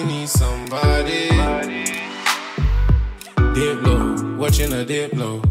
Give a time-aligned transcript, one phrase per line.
[0.00, 1.28] you need somebody.
[3.54, 5.42] Dip low, watching a dip low.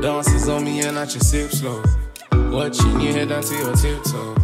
[0.00, 1.82] Dances on me and I just sip slow.
[2.50, 4.36] Watching you head down to your tiptoe.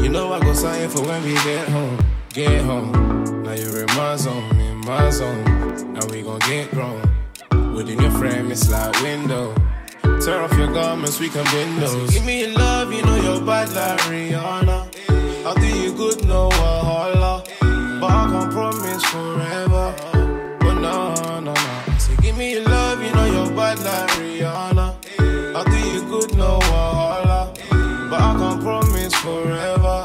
[0.00, 1.98] You know I go sign for when we get home.
[2.32, 2.92] Get home.
[3.42, 5.44] Now you're in my zone, in my zone.
[5.92, 7.02] Now we gon' get grown.
[7.74, 9.54] Within your frame, it's like window.
[10.02, 12.10] Tear off your garments, we can bend those.
[12.10, 15.46] Give me your love, you know you're bad like Rihanna.
[15.46, 16.97] I'll do you good, no one
[19.08, 19.94] forever.
[20.60, 21.54] But no, no, no.
[21.98, 24.86] So give me your love, you know you're bad like Rihanna.
[25.56, 27.40] I'll do you good, no wahala.
[28.10, 29.98] But I can't promise forever.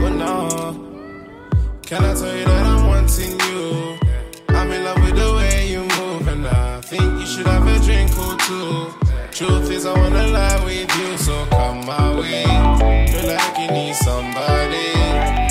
[0.00, 0.32] But no.
[1.82, 3.98] Can I tell you that I'm wanting you?
[4.48, 7.78] I'm in love with the way you move, and I think you should have a
[7.84, 8.94] drink or two.
[9.30, 12.44] Truth is, I wanna lie with you, so come my way.
[13.12, 15.41] Feel like you need somebody.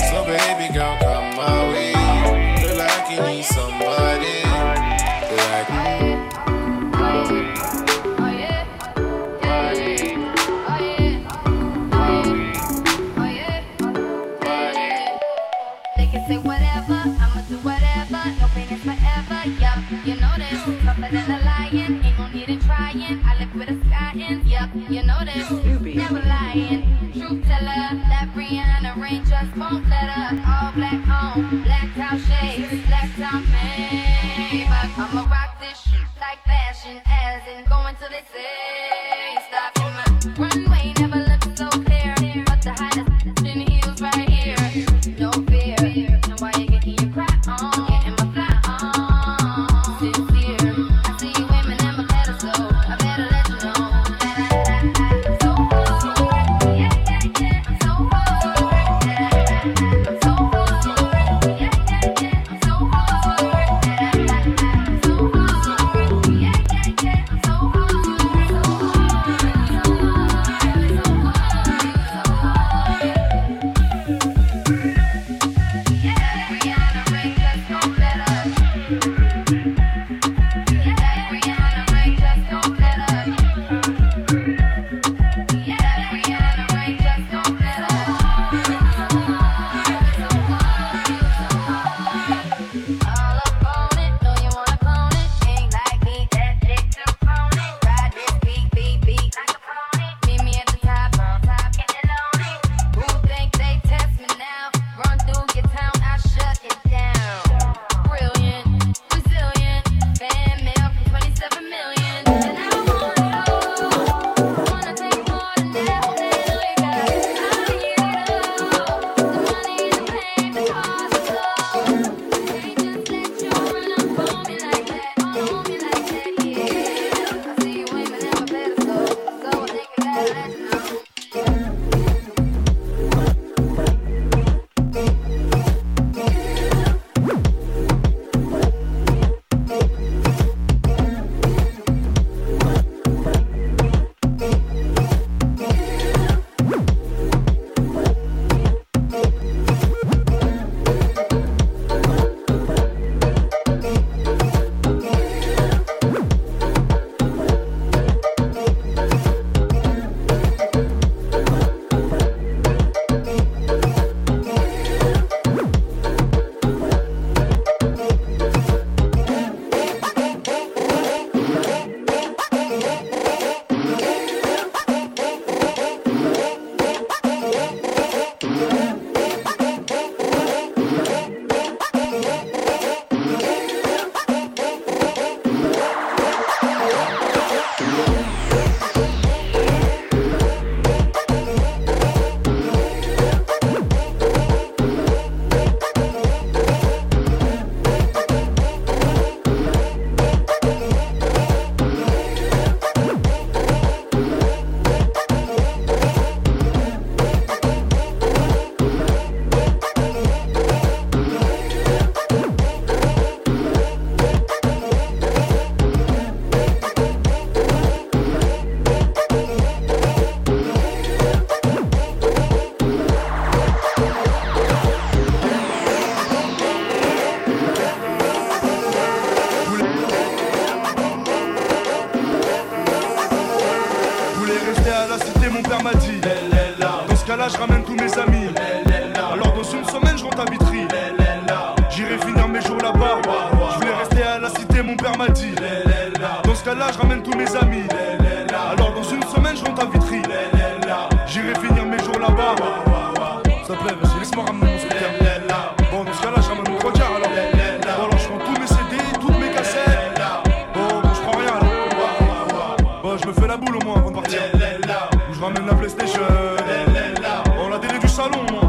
[267.58, 268.61] On a délai du salon, moi.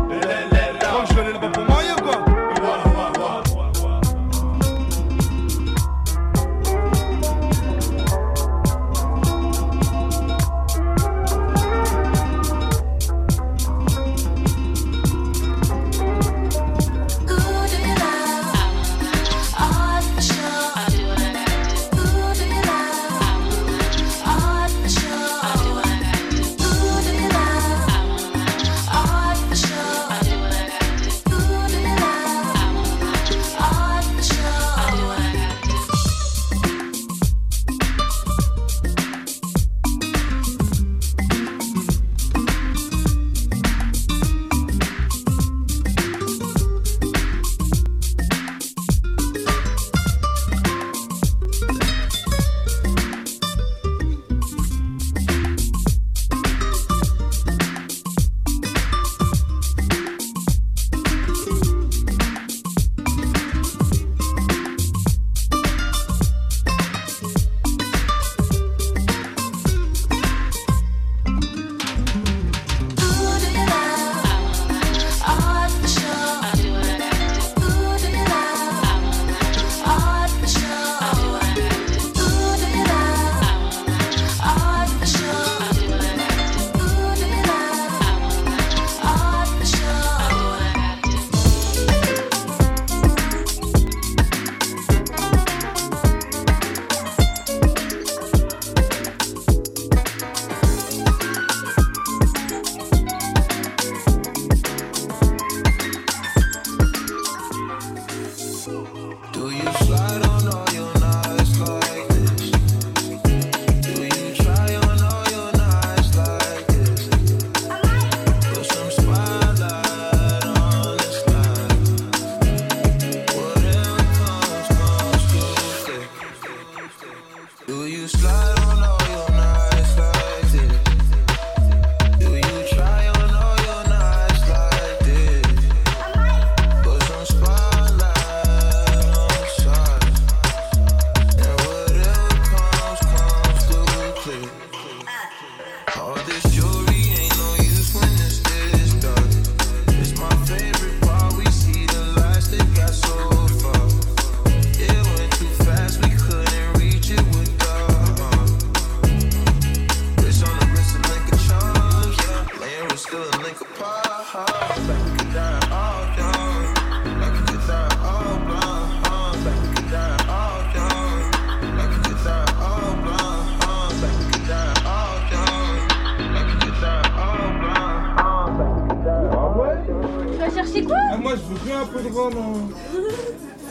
[181.36, 182.34] je veux bien un peu de rhum.
[182.38, 182.70] Hein.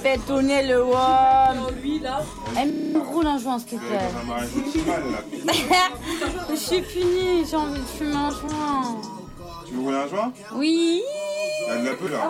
[0.02, 1.68] Fais tourner le rhum.
[2.58, 4.10] Elle me roule un joint, s'il te plaît.
[6.50, 9.00] Je suis punie, j'ai envie de fumer un joint.
[9.66, 10.32] Tu veux rouler un joint?
[10.54, 11.02] Oui.
[11.64, 12.28] Il y a de la peu, là.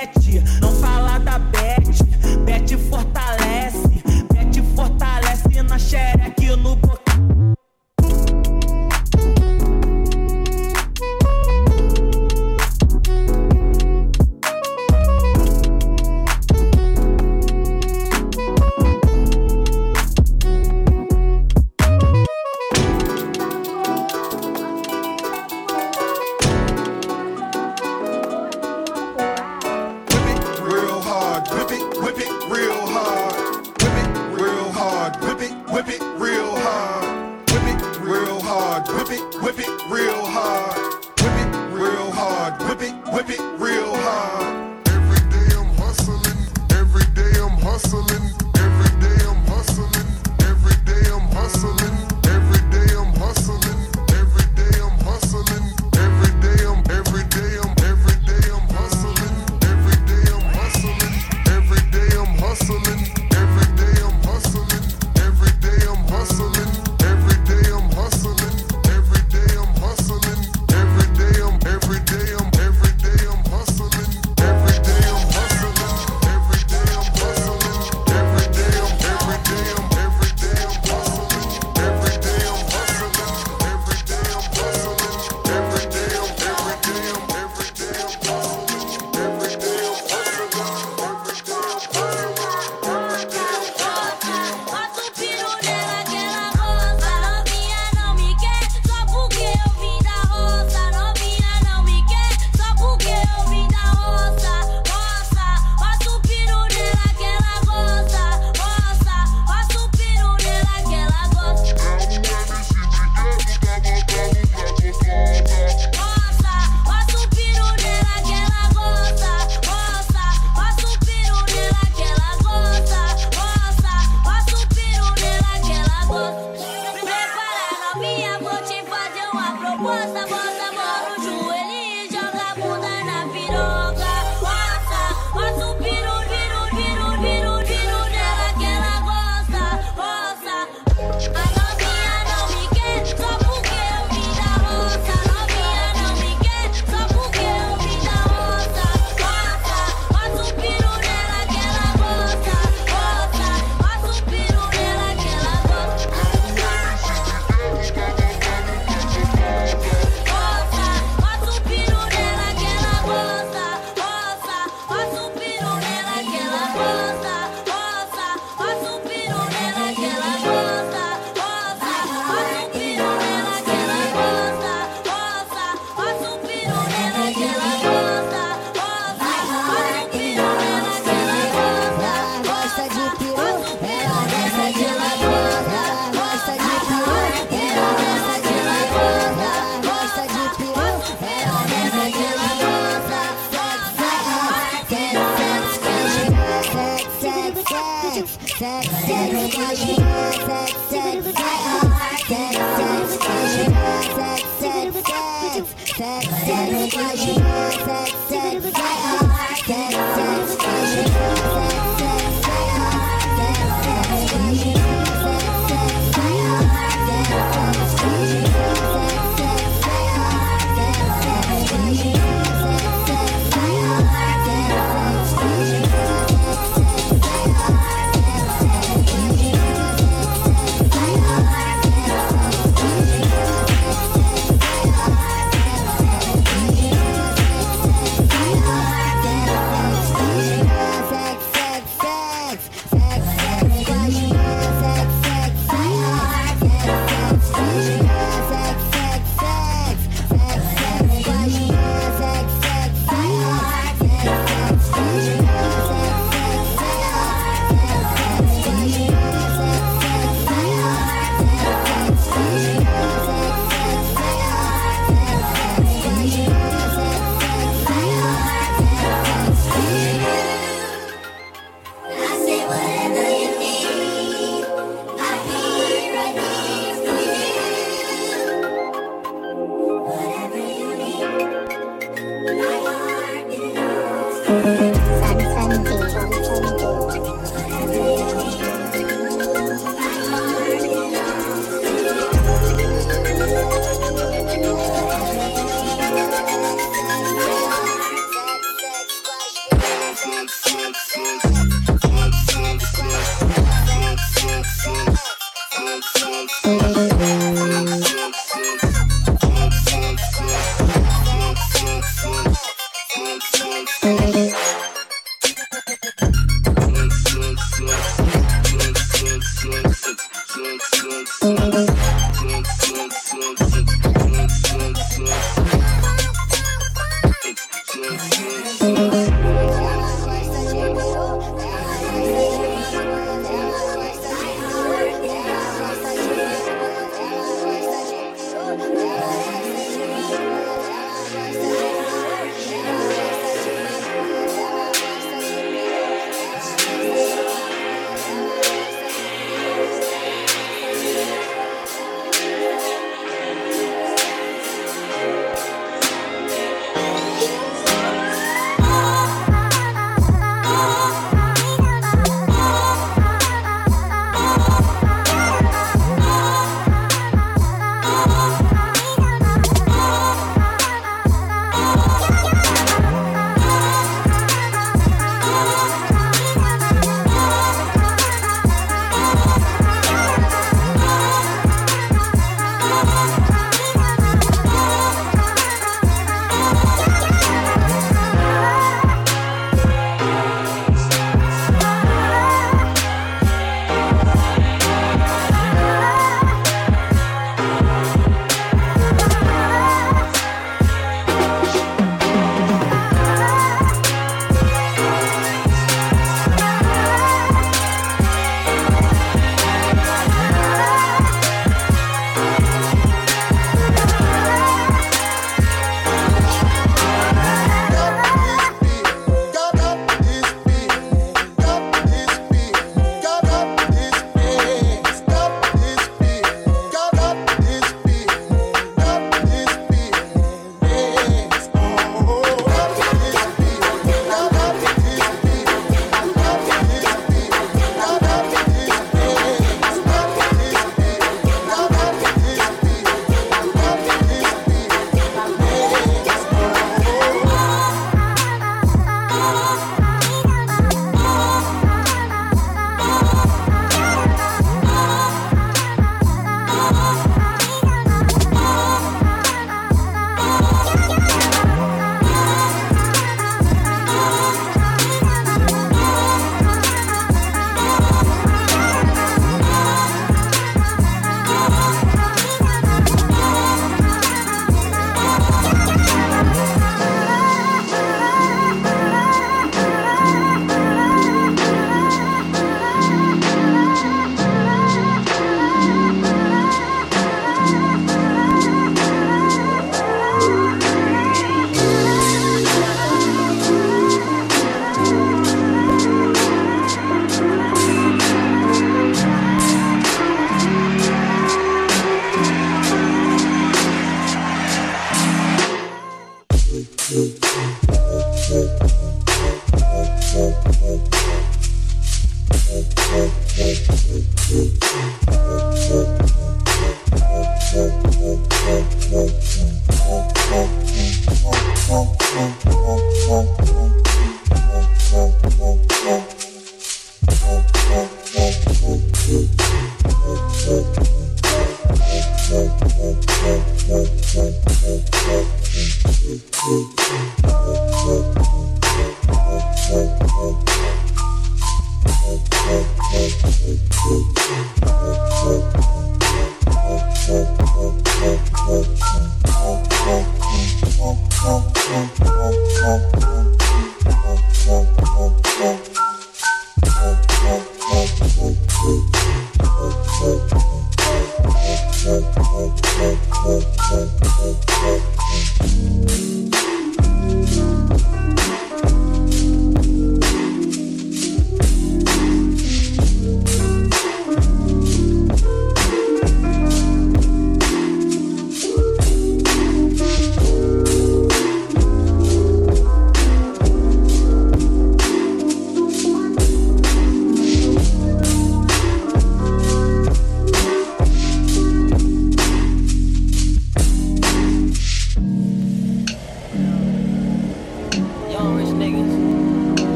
[0.00, 0.47] repete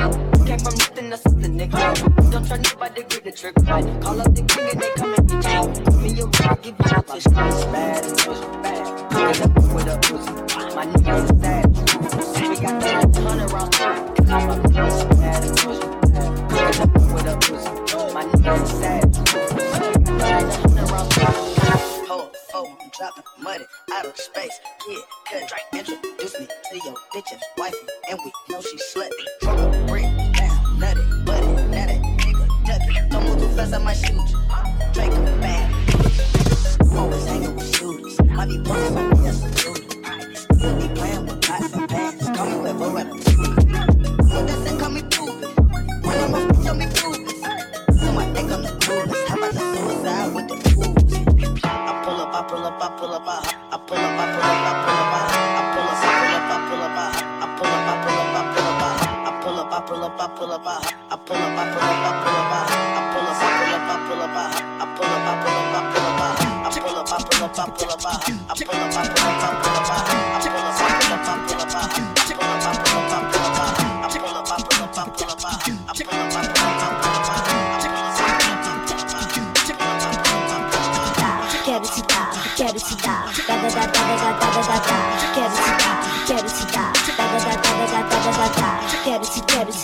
[0.00, 2.30] Came from nothing to something, nigga.
[2.30, 3.84] Don't try nobody, get the trick right.
[4.00, 5.96] Call up the king and they come and get you.
[6.00, 6.30] Me, you
[6.62, 7.69] give you a tish.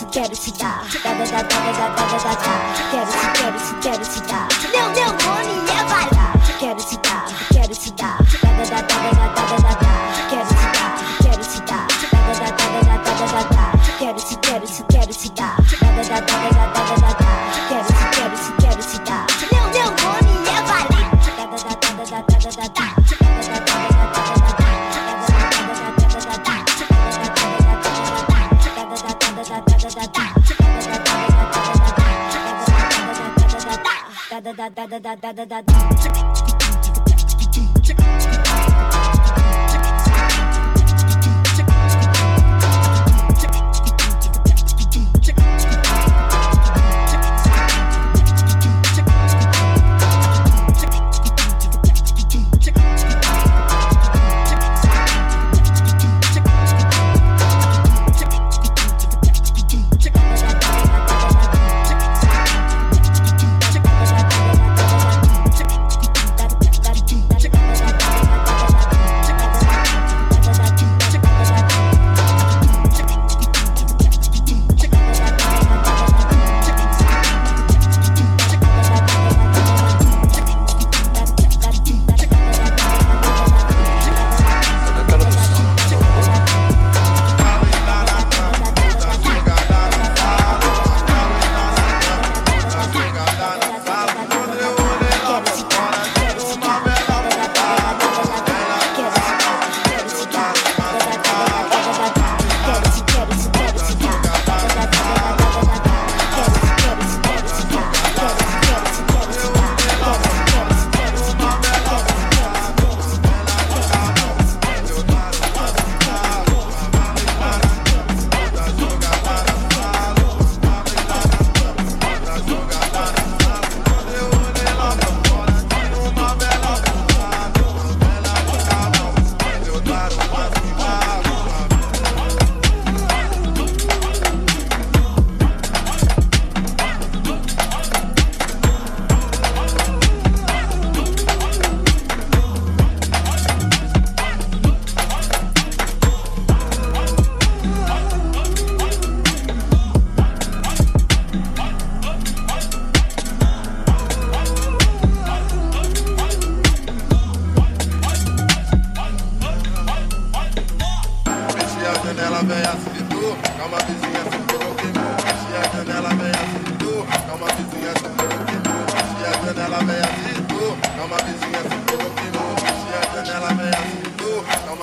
[0.07, 3.36] けるしだダダだダダだダダだ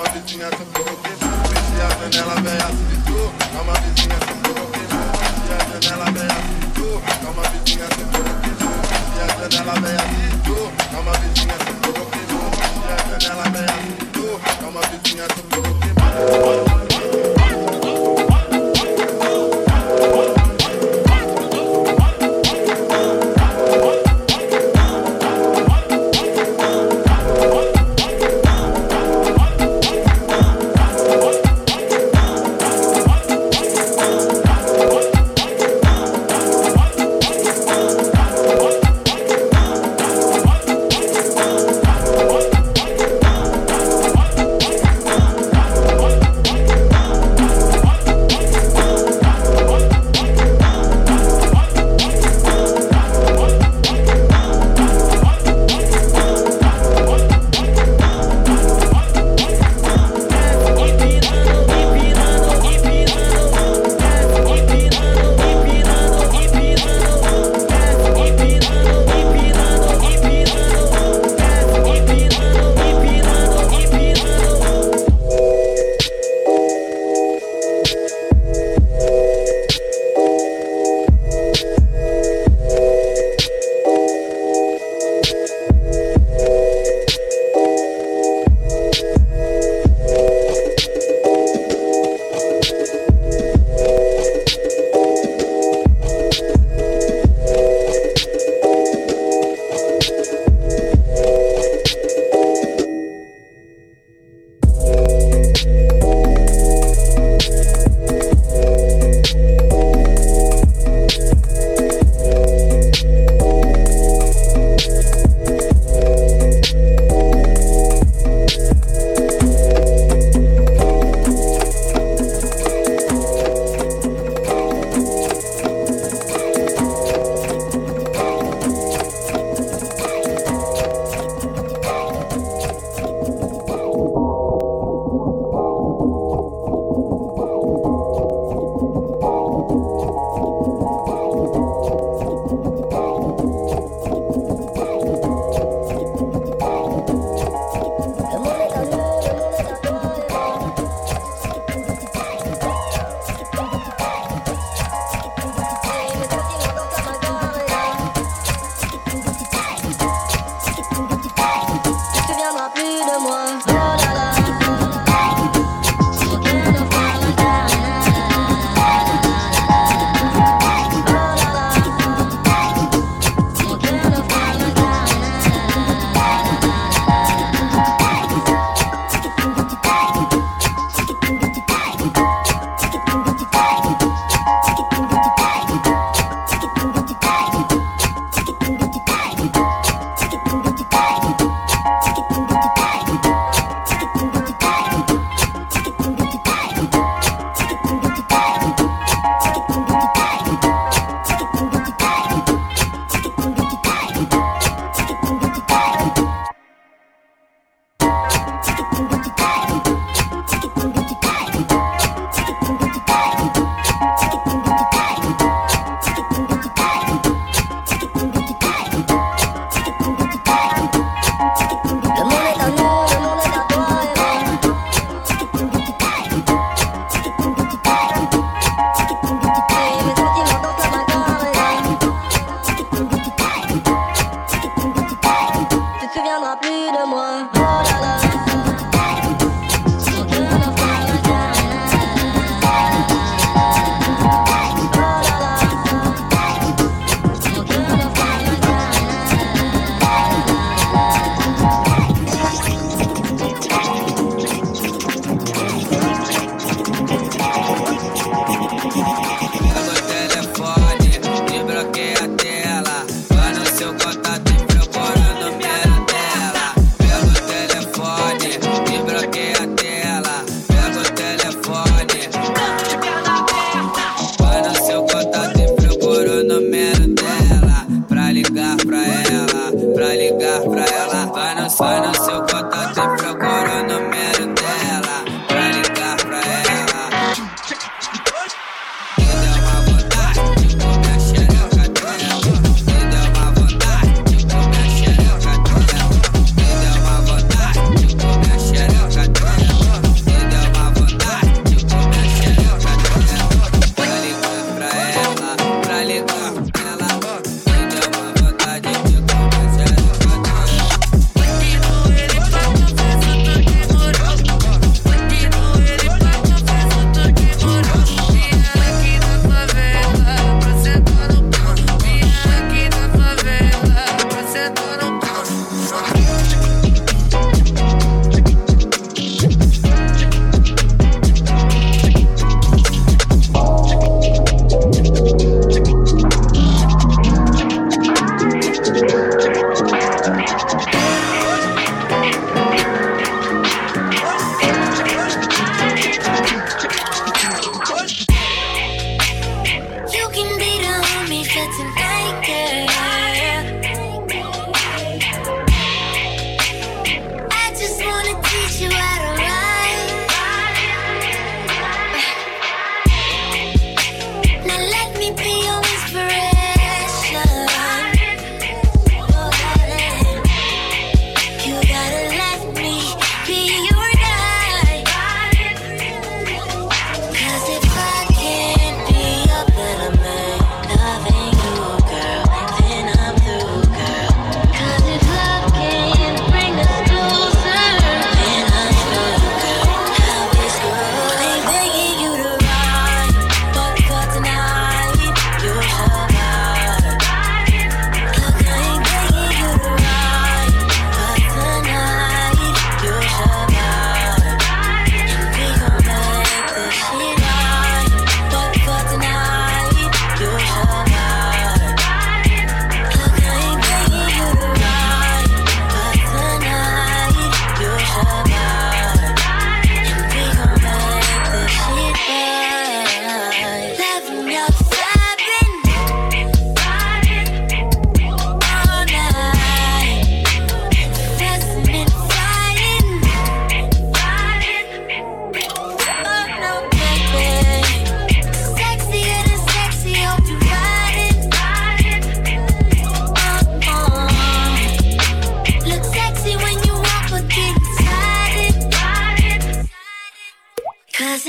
[0.05, 1.33] uma vizinha se enlouqueceu.
[1.49, 3.33] Desci a janela, véia se ligou.
[3.41, 5.05] É uma vizinha se enlouqueceu.
[5.47, 7.01] Desci a janela, véia se ligou.
[7.05, 8.73] É uma vizinha se enlouqueceu.
[9.15, 10.65] Desci a janela, véia se ligou.
[10.93, 12.43] É uma vizinha se enlouqueceu.
[12.85, 14.41] Desci a janela, véia se ligou.
[14.45, 16.94] É uma vizinha se enlouqueceu.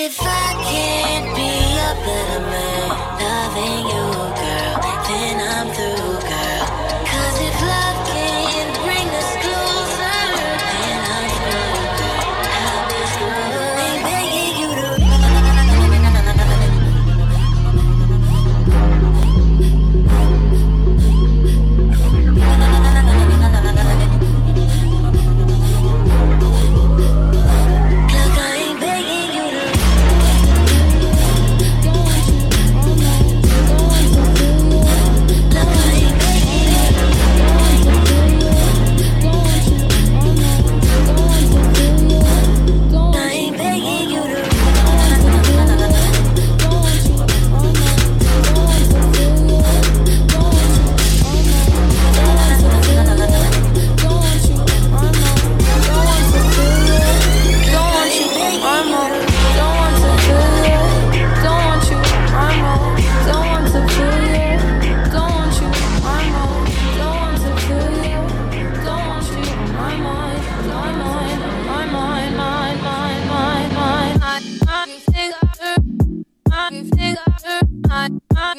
[0.09, 1.51] If I can't be
[1.83, 4.06] a better man, loving you.